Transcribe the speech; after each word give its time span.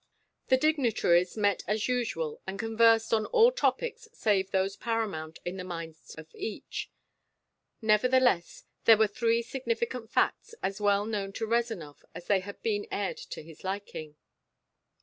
The 0.47 0.57
dignitaries 0.57 1.37
met 1.37 1.61
as 1.67 1.87
usual 1.87 2.41
and 2.47 2.57
conversed 2.57 3.13
on 3.13 3.27
all 3.27 3.51
topics 3.51 4.07
save 4.13 4.49
those 4.49 4.75
paramount 4.75 5.37
in 5.45 5.57
the 5.57 5.63
minds 5.63 6.15
of 6.15 6.33
each. 6.33 6.89
Nevertheless, 7.83 8.65
there 8.85 8.97
were 8.97 9.05
three 9.05 9.43
significant 9.43 10.09
facts 10.09 10.55
as 10.63 10.81
well 10.81 11.05
known 11.05 11.33
to 11.33 11.45
Rezanov 11.45 12.03
as 12.15 12.29
had 12.29 12.41
they 12.63 12.63
been 12.63 12.87
aired 12.91 13.17
to 13.17 13.43
his 13.43 13.63
liking. 13.63 14.15